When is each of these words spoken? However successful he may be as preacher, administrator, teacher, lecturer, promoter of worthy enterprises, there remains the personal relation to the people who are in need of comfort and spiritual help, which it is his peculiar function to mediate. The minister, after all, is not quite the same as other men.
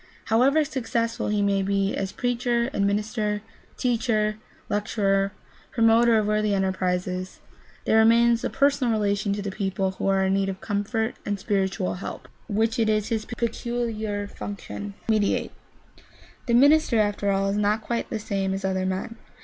However 0.33 0.65
successful 0.65 1.27
he 1.27 1.43
may 1.43 1.61
be 1.61 1.95
as 1.95 2.11
preacher, 2.11 2.71
administrator, 2.73 3.43
teacher, 3.77 4.37
lecturer, 4.67 5.31
promoter 5.71 6.17
of 6.17 6.25
worthy 6.25 6.55
enterprises, 6.55 7.39
there 7.85 7.99
remains 7.99 8.41
the 8.41 8.49
personal 8.49 8.91
relation 8.91 9.31
to 9.33 9.43
the 9.43 9.51
people 9.51 9.91
who 9.91 10.07
are 10.07 10.25
in 10.25 10.33
need 10.33 10.49
of 10.49 10.59
comfort 10.59 11.17
and 11.23 11.39
spiritual 11.39 11.93
help, 11.93 12.27
which 12.47 12.79
it 12.79 12.89
is 12.89 13.09
his 13.09 13.25
peculiar 13.25 14.25
function 14.27 14.95
to 15.05 15.11
mediate. 15.11 15.51
The 16.47 16.55
minister, 16.55 16.97
after 16.99 17.29
all, 17.29 17.47
is 17.49 17.57
not 17.57 17.83
quite 17.83 18.09
the 18.09 18.17
same 18.17 18.55
as 18.55 18.65
other 18.65 18.87
men. 18.87 19.17